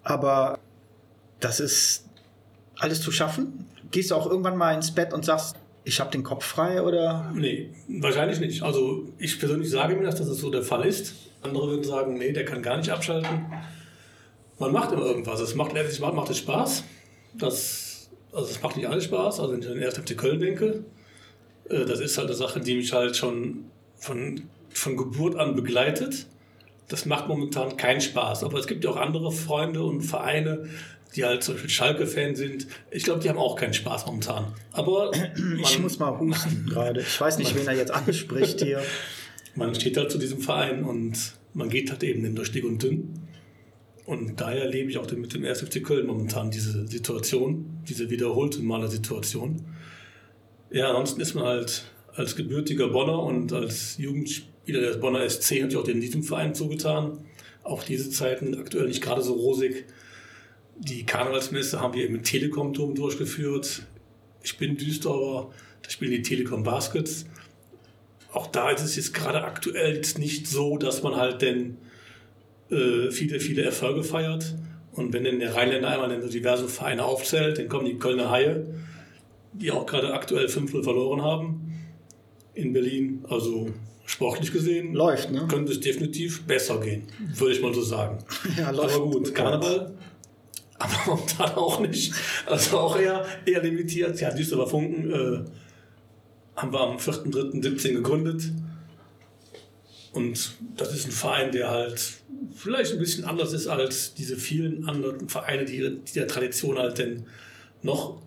Aber 0.03 0.57
das 1.39 1.59
ist 1.59 2.05
alles 2.79 3.01
zu 3.01 3.11
schaffen. 3.11 3.67
Gehst 3.91 4.09
du 4.09 4.15
auch 4.15 4.25
irgendwann 4.25 4.57
mal 4.57 4.73
ins 4.73 4.91
Bett 4.91 5.13
und 5.13 5.23
sagst, 5.23 5.55
ich 5.85 5.99
habe 5.99 6.11
den 6.11 6.23
Kopf 6.23 6.45
frei 6.45 6.81
oder? 6.81 7.31
Nee, 7.35 7.69
wahrscheinlich 7.87 8.39
nicht. 8.39 8.63
Also 8.63 9.05
ich 9.17 9.39
persönlich 9.39 9.69
sage 9.69 9.95
mir, 9.95 10.03
dass 10.03 10.15
das 10.15 10.27
so 10.27 10.49
der 10.49 10.63
Fall 10.63 10.85
ist. 10.85 11.15
Andere 11.41 11.69
würden 11.69 11.83
sagen, 11.83 12.13
nee, 12.13 12.31
der 12.31 12.45
kann 12.45 12.61
gar 12.61 12.77
nicht 12.77 12.89
abschalten. 12.89 13.45
Man 14.59 14.71
macht 14.71 14.91
immer 14.93 15.05
irgendwas. 15.05 15.39
Es 15.41 15.55
macht 15.55 15.73
letztlich 15.73 15.99
macht 15.99 16.29
es 16.29 16.37
Spaß. 16.37 16.83
Das, 17.37 18.09
also 18.31 18.49
es 18.49 18.61
macht 18.61 18.77
nicht 18.77 18.87
alles 18.87 19.05
Spaß. 19.05 19.39
Also 19.39 19.53
wenn 19.53 19.59
ich 19.59 19.67
an 19.67 19.75
den 19.75 19.83
1. 19.83 19.97
FC 19.97 20.17
Köln 20.17 20.39
denke, 20.39 20.85
äh, 21.69 21.85
das 21.85 21.99
ist 21.99 22.17
halt 22.17 22.27
eine 22.27 22.35
Sache, 22.35 22.61
die 22.61 22.75
mich 22.75 22.93
halt 22.93 23.17
schon 23.17 23.65
von, 23.97 24.43
von 24.69 24.95
Geburt 24.95 25.35
an 25.35 25.55
begleitet. 25.55 26.27
Das 26.87 27.05
macht 27.05 27.27
momentan 27.27 27.75
keinen 27.75 28.01
Spaß. 28.01 28.43
Aber 28.43 28.57
es 28.57 28.67
gibt 28.67 28.85
ja 28.85 28.91
auch 28.91 28.97
andere 28.97 29.31
Freunde 29.31 29.83
und 29.83 30.01
Vereine, 30.01 30.69
die 31.15 31.23
halt 31.23 31.43
zum 31.43 31.55
Beispiel 31.55 31.69
Schalke-Fan 31.69 32.35
sind, 32.35 32.67
ich 32.91 33.03
glaube, 33.03 33.19
die 33.21 33.29
haben 33.29 33.37
auch 33.37 33.55
keinen 33.55 33.73
Spaß 33.73 34.05
momentan. 34.05 34.53
Aber 34.71 35.11
ich 35.61 35.79
muss 35.79 35.99
mal 35.99 36.19
husten 36.19 36.65
gerade. 36.69 37.01
Ich 37.01 37.21
weiß 37.21 37.37
nicht, 37.37 37.55
wen 37.55 37.67
er 37.67 37.75
jetzt 37.75 37.91
anspricht 37.91 38.61
hier. 38.61 38.81
Man 39.55 39.75
steht 39.75 39.97
halt 39.97 40.11
zu 40.11 40.17
diesem 40.17 40.39
Verein 40.39 40.83
und 40.83 41.33
man 41.53 41.69
geht 41.69 41.91
halt 41.91 42.01
eben 42.01 42.33
durch 42.33 42.51
dick 42.51 42.65
und 42.65 42.81
dünn. 42.81 43.13
Und 44.05 44.41
daher 44.41 44.63
erlebe 44.63 44.89
ich 44.89 44.97
auch 44.97 45.09
mit 45.11 45.33
dem 45.33 45.45
1. 45.45 45.61
FC 45.61 45.83
Köln 45.83 46.07
momentan 46.07 46.49
diese 46.49 46.87
Situation, 46.87 47.83
diese 47.87 48.09
wiederholte 48.09 48.63
Maler 48.63 48.87
Situation. 48.87 49.63
Ja, 50.71 50.89
ansonsten 50.89 51.21
ist 51.21 51.35
man 51.35 51.45
halt 51.45 51.83
als 52.15 52.35
gebürtiger 52.35 52.89
Bonner 52.89 53.21
und 53.21 53.53
als 53.53 53.97
Jugendspieler 53.97 54.81
des 54.81 54.99
Bonner 54.99 55.29
SC 55.29 55.61
hat 55.61 55.71
sich 55.71 55.79
auch 55.79 55.87
in 55.87 56.01
diesem 56.01 56.23
Verein 56.23 56.55
zugetan. 56.55 57.19
Auch 57.63 57.83
diese 57.83 58.09
Zeiten 58.09 58.55
aktuell 58.55 58.87
nicht 58.87 59.01
gerade 59.01 59.21
so 59.21 59.33
rosig. 59.33 59.85
Die 60.77 61.05
Karnevalsmesse 61.05 61.79
haben 61.79 61.93
wir 61.93 62.07
im 62.07 62.23
Telekom-Turm 62.23 62.95
durchgeführt. 62.95 63.83
Ich 64.41 64.57
bin 64.57 64.75
Düsterer, 64.77 65.51
da 65.81 65.89
spielen 65.89 66.11
die 66.11 66.21
Telekom 66.21 66.63
Baskets. 66.63 67.25
Auch 68.31 68.47
da 68.47 68.71
ist 68.71 68.81
es 68.81 68.95
jetzt 68.95 69.13
gerade 69.13 69.43
aktuell 69.43 69.95
jetzt 69.95 70.17
nicht 70.17 70.47
so, 70.47 70.77
dass 70.77 71.03
man 71.03 71.15
halt 71.15 71.41
denn 71.41 71.77
äh, 72.71 73.11
viele, 73.11 73.39
viele 73.39 73.61
Erfolge 73.63 74.03
feiert. 74.03 74.55
Und 74.93 75.13
wenn 75.13 75.23
denn 75.23 75.39
der 75.39 75.55
Rheinländer 75.55 75.89
einmal 75.89 76.09
dann 76.09 76.21
so 76.21 76.29
diverse 76.29 76.67
Vereine 76.67 77.03
aufzählt, 77.05 77.57
dann 77.59 77.69
kommen 77.69 77.85
die 77.85 77.97
Kölner 77.97 78.29
Haie, 78.31 78.65
die 79.53 79.71
auch 79.71 79.85
gerade 79.85 80.13
aktuell 80.13 80.47
5-0 80.47 80.83
verloren 80.83 81.21
haben. 81.21 81.73
in 82.55 82.73
Berlin. 82.73 83.23
Also 83.29 83.69
sportlich 84.05 84.51
gesehen 84.51 84.93
Läuft, 84.93 85.31
ne? 85.31 85.47
könnte 85.47 85.71
es 85.71 85.79
definitiv 85.79 86.43
besser 86.43 86.79
gehen, 86.79 87.03
würde 87.35 87.53
ich 87.53 87.61
mal 87.61 87.73
so 87.73 87.81
sagen. 87.81 88.19
Ja, 88.57 88.69
läuft. 88.71 88.95
Aber 88.95 89.09
gut, 89.09 89.33
Karneval, 89.33 89.93
aber 90.83 90.93
momentan 91.05 91.51
auch 91.55 91.79
nicht. 91.79 92.13
Also 92.45 92.79
auch 92.79 92.97
eher, 92.97 93.25
eher 93.45 93.61
limitiert. 93.63 94.19
Ja, 94.19 94.31
Düsseldorfer 94.31 94.71
Funken 94.71 95.11
äh, 95.11 95.45
haben 96.55 96.73
wir 96.73 96.81
am 96.81 96.97
4.3.17 96.97 97.93
gegründet. 97.93 98.51
Und 100.11 100.55
das 100.77 100.93
ist 100.93 101.05
ein 101.05 101.11
Verein, 101.11 101.51
der 101.51 101.71
halt 101.71 102.21
vielleicht 102.53 102.93
ein 102.93 102.99
bisschen 102.99 103.25
anders 103.25 103.53
ist 103.53 103.67
als 103.67 104.13
diese 104.13 104.35
vielen 104.35 104.87
anderen 104.87 105.27
Vereine, 105.27 105.65
die, 105.65 105.79
die 105.79 106.13
der 106.13 106.27
Tradition 106.27 106.77
halt 106.77 106.99
denn 106.99 107.25
noch 107.81 108.21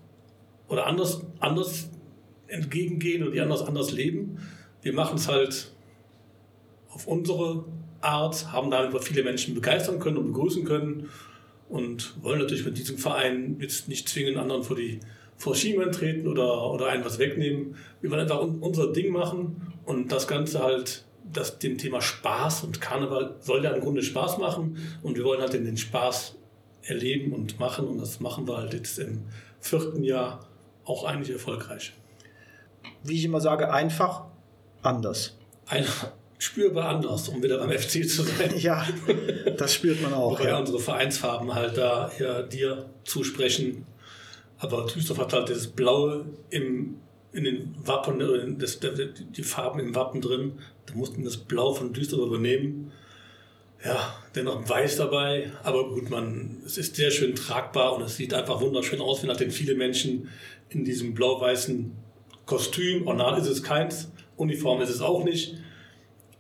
oder 0.69 0.87
anders, 0.87 1.21
anders 1.39 1.89
entgegengehen 2.49 3.23
und 3.23 3.33
die 3.33 3.41
anders, 3.41 3.63
anders 3.63 3.93
leben. 3.93 4.39
Wir 4.83 4.95
machen 4.95 5.17
es 5.17 5.29
halt 5.29 5.71
auf 6.89 7.07
unsere 7.07 7.65
Art, 8.01 8.51
haben 8.53 8.71
damit 8.71 9.05
viele 9.05 9.23
Menschen 9.23 9.55
begeistern 9.55 10.01
können 10.01 10.17
und 10.17 10.33
begrüßen 10.33 10.65
können 10.65 11.09
und 11.69 12.15
wollen 12.23 12.39
natürlich 12.41 12.65
mit 12.65 12.79
diesem 12.79 12.99
Verein 12.99 13.57
jetzt 13.61 13.89
nicht 13.89 14.09
zwingend 14.09 14.39
anderen 14.39 14.63
vor 14.63 14.77
die 14.77 15.01
vor 15.39 15.55
Schienbein 15.55 15.93
treten 15.93 16.27
oder, 16.29 16.71
oder 16.71 16.87
einen 16.87 17.05
was 17.05 17.19
wegnehmen. 17.19 17.77
Wir 18.01 18.11
wollen 18.11 18.23
einfach 18.23 18.41
un, 18.41 18.59
unser 18.61 18.93
Ding 18.93 19.13
machen 19.13 19.75
und 19.85 20.11
das 20.11 20.27
Ganze 20.27 20.63
halt 20.63 21.05
das, 21.33 21.59
dem 21.59 21.77
Thema 21.77 22.01
Spaß 22.01 22.65
und 22.65 22.81
Karneval 22.81 23.37
soll 23.41 23.65
ja 23.65 23.71
im 23.71 23.83
Grunde 23.83 24.03
Spaß 24.03 24.39
machen 24.39 24.79
und 25.03 25.17
wir 25.17 25.25
wollen 25.25 25.41
halt 25.41 25.53
den 25.53 25.77
Spaß 25.77 26.37
erleben 26.83 27.33
und 27.33 27.59
machen 27.59 27.87
und 27.87 27.99
das 27.99 28.21
machen 28.21 28.47
wir 28.47 28.57
halt 28.57 28.73
jetzt 28.73 28.99
im 28.99 29.25
vierten 29.61 30.05
Jahr 30.05 30.47
auch 30.85 31.05
eigentlich 31.05 31.31
erfolgreich. 31.31 31.93
Wie 33.03 33.15
ich 33.15 33.25
immer 33.25 33.41
sage, 33.41 33.73
einfach 33.73 34.25
anders. 34.83 35.37
Einfach 35.67 36.13
spürbar 36.39 36.89
anders, 36.97 37.29
um 37.29 37.43
wieder 37.43 37.59
beim 37.59 37.71
FC 37.71 38.09
zu 38.09 38.23
sein. 38.23 38.53
Ja, 38.59 38.87
das 39.57 39.75
spürt 39.75 40.03
man 40.03 40.13
auch. 40.13 40.39
Wobei 40.39 40.51
Ja. 40.51 40.59
unsere 40.59 40.79
Vereinsfarben 40.79 41.55
halt 41.55 41.77
da 41.77 42.11
eher 42.19 42.43
dir 42.43 42.91
zusprechen. 43.05 43.87
Aber 44.59 44.87
Düsseldorf 44.87 45.19
hat 45.27 45.33
halt 45.33 45.51
das 45.51 45.67
Blaue 45.69 46.27
im, 46.51 46.97
in 47.33 47.45
den 47.45 47.75
Wappen, 47.85 48.21
äh, 48.21 48.59
das, 48.59 48.81
die 48.81 49.43
Farben 49.43 49.81
im 49.81 49.95
Wappen 49.95 50.21
drin. 50.21 50.53
Da 50.87 50.95
mussten 50.95 51.25
das 51.25 51.37
Blau 51.37 51.73
von 51.75 51.93
Düsseldorf 51.93 52.29
übernehmen. 52.29 52.93
Ja, 53.85 54.15
dennoch 54.35 54.67
Weiß 54.69 54.97
dabei. 54.97 55.53
Aber 55.63 55.89
gut, 55.91 56.11
man, 56.11 56.63
es 56.65 56.79
ist 56.79 56.97
sehr 56.97 57.11
schön 57.11 57.35
tragbar 57.35 57.95
und 57.95 58.03
es 58.03 58.17
sieht 58.17 58.33
einfach 58.35 58.61
wunderschön 58.61 59.01
aus, 59.01 59.23
wenn 59.23 59.29
halt 59.31 59.41
denn 59.41 59.51
viele 59.51 59.75
Menschen 59.75 60.29
in 60.71 60.85
diesem 60.85 61.15
blau-weißen 61.15 61.93
Kostüm, 62.47 63.07
Ornat 63.07 63.39
ist 63.39 63.49
es 63.49 63.63
keins, 63.63 64.11
Uniform 64.37 64.81
ist 64.81 64.89
es 64.91 65.01
auch 65.01 65.25
nicht, 65.25 65.55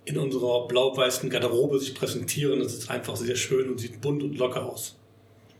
in 0.07 0.19
unserer 0.19 0.67
blau-weißen 0.69 1.29
Garderobe 1.29 1.79
sich 1.79 1.95
präsentieren. 1.95 2.61
Das 2.61 2.75
ist 2.75 2.91
einfach 2.91 3.17
sehr 3.17 3.37
schön 3.37 3.69
und 3.69 3.79
sieht 3.79 4.01
bunt 4.01 4.23
und 4.23 4.39
locker 4.39 4.65
aus. 4.65 4.97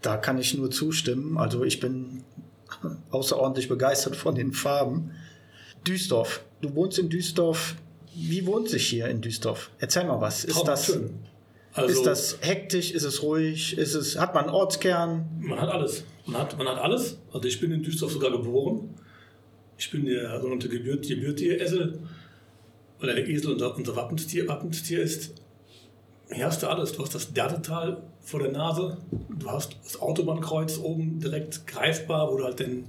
Da 0.03 0.17
kann 0.17 0.39
ich 0.39 0.55
nur 0.55 0.71
zustimmen. 0.71 1.37
Also 1.37 1.65
ich 1.65 1.81
bin 1.81 2.23
außerordentlich 3.11 3.69
begeistert 3.69 4.15
von 4.15 4.37
den 4.37 4.53
Farben. 4.53 5.11
Düsseldorf. 5.87 6.43
Du 6.61 6.75
wohnst 6.75 6.99
in 6.99 7.09
Düsseldorf. 7.09 7.75
Wie 8.15 8.47
wohnt 8.47 8.69
sich 8.69 8.87
hier 8.87 9.09
in 9.09 9.21
Düsseldorf? 9.21 9.71
Erzähl 9.79 10.05
mal 10.05 10.21
was. 10.21 10.45
Ist 10.45 10.63
das, 10.63 10.87
schön. 10.87 11.11
Also, 11.75 11.93
ist 11.93 12.07
das 12.07 12.39
hektisch? 12.41 12.93
Ist 12.93 13.03
es 13.03 13.23
ruhig? 13.23 13.77
Ist 13.77 13.95
es, 13.95 14.17
hat 14.17 14.33
man 14.33 14.45
einen 14.45 14.55
Ortskern? 14.55 15.29
Man 15.41 15.61
hat 15.61 15.71
alles. 15.71 16.05
Man 16.25 16.41
hat, 16.41 16.57
man 16.57 16.69
hat 16.69 16.79
alles. 16.79 17.19
Also 17.33 17.49
ich 17.49 17.61
bin 17.61 17.73
in 17.73 17.83
Düsseldorf 17.83 18.13
sogar 18.13 18.31
geboren. 18.31 18.95
Ich 19.77 19.91
bin 19.91 20.07
der 20.07 20.41
sogenannte 20.41 20.69
Gebürt, 20.69 21.07
gebürtige 21.07 21.61
Esel, 21.61 21.99
weil 23.01 23.15
der 23.15 23.29
Esel 23.29 23.53
unser, 23.53 23.77
unser 23.77 23.97
Wappentier, 23.97 24.49
Wappentier 24.49 25.03
ist. 25.03 25.35
Hier 26.31 26.47
hast 26.47 26.63
du 26.63 26.67
alles. 26.67 26.93
Du 26.93 27.03
hast 27.03 27.15
das 27.15 27.33
Derdetal 27.33 28.03
vor 28.21 28.41
der 28.41 28.53
Nase. 28.53 28.99
Du 29.29 29.51
hast 29.51 29.77
das 29.85 30.01
Autobahnkreuz 30.01 30.79
oben 30.79 31.21
direkt 31.21 31.67
greifbar, 31.67 32.33
wo 32.33 32.39
du 32.39 32.45
halt 32.45 32.61
dann 32.61 32.85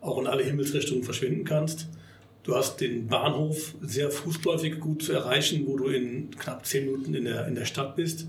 auch 0.00 0.18
in 0.18 0.26
alle 0.26 0.42
Himmelsrichtungen 0.42 1.04
verschwinden 1.04 1.44
kannst. 1.44 1.88
Du 2.42 2.56
hast 2.56 2.80
den 2.80 3.06
Bahnhof 3.06 3.74
sehr 3.82 4.10
fußläufig 4.10 4.80
gut 4.80 5.02
zu 5.02 5.12
erreichen, 5.12 5.66
wo 5.66 5.76
du 5.76 5.88
in 5.88 6.30
knapp 6.30 6.64
zehn 6.64 6.86
Minuten 6.86 7.14
in 7.14 7.24
der, 7.24 7.46
in 7.46 7.54
der 7.54 7.66
Stadt 7.66 7.96
bist. 7.96 8.26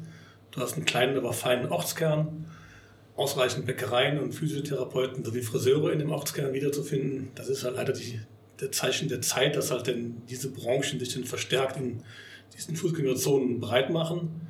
Du 0.51 0.59
hast 0.59 0.73
einen 0.73 0.85
kleinen, 0.85 1.17
aber 1.17 1.31
feinen 1.31 1.69
Ortskern 1.71 2.45
ausreichend 3.15 3.65
Bäckereien 3.65 4.19
und 4.19 4.33
Physiotherapeuten 4.33 5.23
sowie 5.23 5.41
Friseure 5.41 5.93
in 5.93 5.99
dem 5.99 6.11
Ortskern 6.11 6.53
wiederzufinden. 6.53 7.29
Das 7.35 7.47
ist 7.47 7.63
halt 7.63 7.75
leider 7.75 7.93
die, 7.93 8.19
der 8.61 8.71
Zeichen 8.71 9.09
der 9.09 9.21
Zeit, 9.21 9.55
dass 9.55 9.71
halt 9.71 9.87
denn 9.87 10.21
diese 10.29 10.51
Branchen 10.51 10.99
sich 10.99 11.13
dann 11.13 11.25
verstärkt 11.25 11.77
in 11.77 12.03
diesen 12.55 12.75
Fußgängerzonen 12.75 13.59
breit 13.59 13.89
machen. 13.89 14.41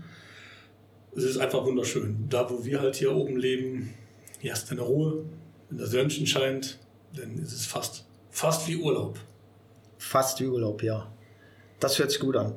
Es 1.15 1.23
ist 1.23 1.37
einfach 1.37 1.65
wunderschön. 1.65 2.27
Da, 2.29 2.49
wo 2.49 2.65
wir 2.65 2.81
halt 2.81 2.95
hier 2.95 3.13
oben 3.13 3.37
leben, 3.37 3.93
hier 4.39 4.51
hast 4.51 4.69
du 4.69 4.75
eine 4.75 4.81
Ruhe, 4.81 5.25
wenn 5.69 5.77
das 5.77 5.91
Sonnenschein 5.91 6.27
scheint, 6.27 6.79
dann 7.15 7.37
ist 7.37 7.53
es 7.53 7.65
fast, 7.65 8.05
fast 8.29 8.67
wie 8.67 8.77
Urlaub. 8.77 9.19
Fast 9.97 10.39
wie 10.41 10.47
Urlaub, 10.47 10.83
ja. 10.83 11.11
Das 11.79 11.97
hört 11.99 12.11
sich 12.11 12.19
gut 12.19 12.35
an. 12.35 12.55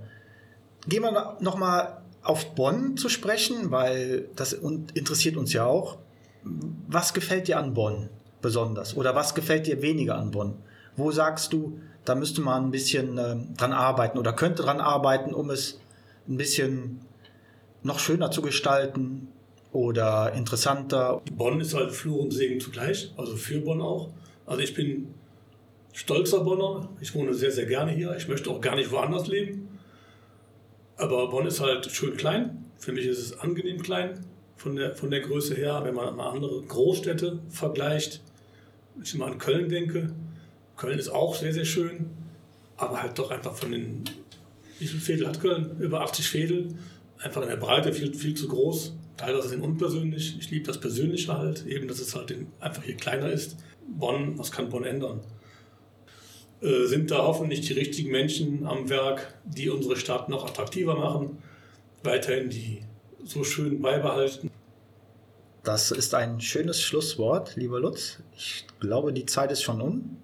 Gehen 0.88 1.02
wir 1.02 1.38
nochmal 1.40 2.02
auf 2.22 2.54
Bonn 2.54 2.96
zu 2.96 3.08
sprechen, 3.08 3.70
weil 3.70 4.28
das 4.34 4.52
interessiert 4.52 5.36
uns 5.36 5.52
ja 5.52 5.66
auch. 5.66 5.98
Was 6.88 7.14
gefällt 7.14 7.48
dir 7.48 7.58
an 7.58 7.74
Bonn 7.74 8.08
besonders? 8.40 8.96
Oder 8.96 9.14
was 9.14 9.34
gefällt 9.34 9.66
dir 9.66 9.82
weniger 9.82 10.16
an 10.16 10.30
Bonn? 10.30 10.58
Wo 10.96 11.10
sagst 11.10 11.52
du, 11.52 11.80
da 12.04 12.14
müsste 12.14 12.40
man 12.40 12.66
ein 12.66 12.70
bisschen 12.70 13.18
ähm, 13.18 13.54
dran 13.56 13.72
arbeiten 13.72 14.18
oder 14.18 14.32
könnte 14.32 14.62
dran 14.62 14.80
arbeiten, 14.80 15.34
um 15.34 15.50
es 15.50 15.80
ein 16.28 16.36
bisschen 16.36 17.00
noch 17.82 17.98
schöner 17.98 18.30
zu 18.30 18.42
gestalten 18.42 19.28
oder 19.72 20.32
interessanter? 20.32 21.22
Bonn 21.32 21.60
ist 21.60 21.74
halt 21.74 21.92
Fluch 21.92 22.24
und 22.24 22.30
Segen 22.30 22.60
zugleich, 22.60 23.12
also 23.16 23.36
für 23.36 23.60
Bonn 23.60 23.80
auch. 23.80 24.10
Also 24.46 24.62
ich 24.62 24.74
bin 24.74 25.14
stolzer 25.92 26.40
Bonner, 26.40 26.88
ich 27.00 27.14
wohne 27.14 27.34
sehr, 27.34 27.50
sehr 27.50 27.66
gerne 27.66 27.92
hier, 27.92 28.14
ich 28.16 28.28
möchte 28.28 28.50
auch 28.50 28.60
gar 28.60 28.76
nicht 28.76 28.90
woanders 28.90 29.26
leben. 29.26 29.68
Aber 30.96 31.28
Bonn 31.28 31.46
ist 31.46 31.60
halt 31.60 31.90
schön 31.90 32.16
klein, 32.16 32.64
für 32.78 32.92
mich 32.92 33.06
ist 33.06 33.18
es 33.18 33.38
angenehm 33.38 33.82
klein 33.82 34.24
von 34.56 34.76
der, 34.76 34.94
von 34.94 35.10
der 35.10 35.20
Größe 35.20 35.54
her, 35.54 35.80
wenn 35.84 35.94
man 35.94 36.14
mal 36.16 36.30
andere 36.30 36.62
Großstädte 36.62 37.40
vergleicht. 37.48 38.22
Wenn 38.94 39.04
ich 39.04 39.14
mal 39.14 39.32
an 39.32 39.38
Köln 39.38 39.68
denke, 39.68 40.14
Köln 40.76 40.98
ist 40.98 41.08
auch 41.08 41.34
sehr, 41.34 41.52
sehr 41.52 41.64
schön, 41.64 42.10
aber 42.76 43.02
halt 43.02 43.18
doch 43.18 43.30
einfach 43.30 43.54
von 43.54 43.72
den, 43.72 44.04
wie 44.78 44.86
viele 44.86 45.00
Fädel 45.00 45.28
hat 45.28 45.40
Köln? 45.40 45.76
Über 45.78 46.00
80 46.00 46.28
Fädel, 46.28 46.68
einfach 47.18 47.42
in 47.42 47.48
der 47.48 47.56
Breite 47.56 47.92
viel, 47.92 48.12
viel 48.14 48.34
zu 48.34 48.48
groß, 48.48 48.94
teilweise 49.16 49.48
sind 49.48 49.62
unpersönlich. 49.62 50.36
Ich 50.38 50.50
liebe 50.50 50.66
das 50.66 50.80
Persönliche 50.80 51.36
halt, 51.36 51.66
eben, 51.66 51.86
dass 51.88 52.00
es 52.00 52.14
halt 52.14 52.30
in- 52.32 52.48
einfach 52.60 52.82
hier 52.82 52.96
kleiner 52.96 53.30
ist. 53.30 53.56
Bonn, 53.88 54.38
was 54.38 54.50
kann 54.50 54.68
Bonn 54.68 54.84
ändern? 54.84 55.20
Äh, 56.60 56.86
sind 56.86 57.10
da 57.10 57.18
hoffentlich 57.18 57.60
die 57.62 57.74
richtigen 57.74 58.10
Menschen 58.10 58.66
am 58.66 58.88
Werk, 58.88 59.34
die 59.44 59.68
unsere 59.70 59.96
Stadt 59.96 60.28
noch 60.28 60.44
attraktiver 60.46 60.96
machen, 60.96 61.38
weiterhin 62.02 62.48
die 62.50 62.80
so 63.24 63.44
schön 63.44 63.80
beibehalten. 63.80 64.50
Das 65.62 65.90
ist 65.90 66.14
ein 66.14 66.40
schönes 66.40 66.80
Schlusswort, 66.80 67.56
lieber 67.56 67.80
Lutz. 67.80 68.18
Ich 68.36 68.66
glaube, 68.80 69.12
die 69.12 69.24
Zeit 69.26 69.50
ist 69.52 69.62
schon 69.62 69.80
um. 69.80 70.16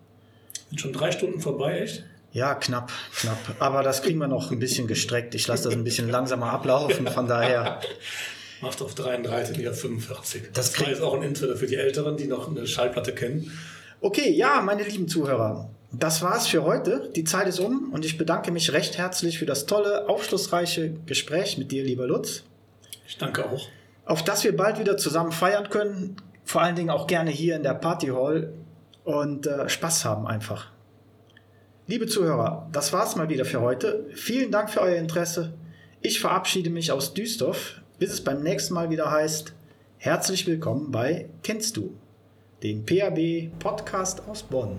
Sind 0.70 0.80
schon 0.80 0.92
drei 0.92 1.12
Stunden 1.12 1.40
vorbei, 1.40 1.80
echt? 1.80 2.04
Ja, 2.32 2.54
knapp, 2.54 2.92
knapp. 3.16 3.38
Aber 3.58 3.82
das 3.82 4.02
kriegen 4.02 4.18
wir 4.18 4.28
noch 4.28 4.50
ein 4.52 4.60
bisschen 4.60 4.86
gestreckt. 4.86 5.34
Ich 5.34 5.46
lasse 5.48 5.64
das 5.64 5.74
ein 5.74 5.82
bisschen 5.84 6.08
langsamer 6.08 6.52
ablaufen. 6.52 7.06
Von 7.08 7.26
daher, 7.26 7.80
Macht 8.60 8.80
auf 8.82 8.94
33, 8.94 9.56
nicht 9.56 9.68
auf 9.68 9.80
45. 9.80 10.50
Das 10.52 10.72
Das 10.72 10.80
war 10.80 10.88
jetzt 10.88 11.02
auch 11.02 11.14
ein 11.14 11.22
Intro 11.22 11.54
für 11.56 11.66
die 11.66 11.76
Älteren, 11.76 12.16
die 12.16 12.26
noch 12.26 12.48
eine 12.48 12.66
Schallplatte 12.66 13.12
kennen. 13.14 13.50
okay, 14.00 14.30
ja, 14.30 14.60
meine 14.60 14.84
lieben 14.84 15.08
Zuhörer, 15.08 15.70
das 15.92 16.22
war's 16.22 16.46
für 16.46 16.62
heute. 16.62 17.10
Die 17.16 17.24
Zeit 17.24 17.48
ist 17.48 17.58
um 17.58 17.92
und 17.92 18.04
ich 18.04 18.16
bedanke 18.16 18.52
mich 18.52 18.72
recht 18.72 18.96
herzlich 18.96 19.38
für 19.38 19.46
das 19.46 19.66
tolle, 19.66 20.08
aufschlussreiche 20.08 20.92
Gespräch 21.06 21.58
mit 21.58 21.72
dir, 21.72 21.82
lieber 21.82 22.06
Lutz. 22.06 22.44
Ich 23.08 23.18
danke 23.18 23.44
auch. 23.44 23.66
Auf 24.04 24.22
dass 24.22 24.44
wir 24.44 24.56
bald 24.56 24.78
wieder 24.78 24.96
zusammen 24.96 25.32
feiern 25.32 25.68
können. 25.68 26.16
Vor 26.44 26.62
allen 26.62 26.76
Dingen 26.76 26.90
auch 26.90 27.06
gerne 27.06 27.30
hier 27.30 27.56
in 27.56 27.62
der 27.62 27.74
Party 27.74 28.08
Hall 28.08 28.52
und 29.10 29.46
äh, 29.46 29.68
Spaß 29.68 30.04
haben 30.04 30.26
einfach. 30.26 30.70
Liebe 31.86 32.06
Zuhörer, 32.06 32.68
das 32.72 32.92
war's 32.92 33.16
mal 33.16 33.28
wieder 33.28 33.44
für 33.44 33.60
heute. 33.60 34.06
Vielen 34.14 34.52
Dank 34.52 34.70
für 34.70 34.80
euer 34.80 34.96
Interesse. 34.96 35.54
Ich 36.00 36.20
verabschiede 36.20 36.70
mich 36.70 36.92
aus 36.92 37.14
Düsseldorf, 37.14 37.82
bis 37.98 38.12
es 38.12 38.22
beim 38.22 38.42
nächsten 38.42 38.74
Mal 38.74 38.90
wieder 38.90 39.10
heißt: 39.10 39.52
Herzlich 39.98 40.46
willkommen 40.46 40.90
bei 40.90 41.28
Kennst 41.42 41.76
du? 41.76 41.94
Den 42.62 42.84
PAB 42.86 43.50
Podcast 43.58 44.22
aus 44.28 44.42
Bonn. 44.42 44.78